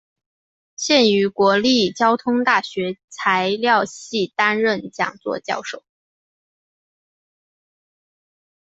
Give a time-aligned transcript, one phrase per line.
[0.75, 5.83] 现于国立交通大学材料系担任讲座教授。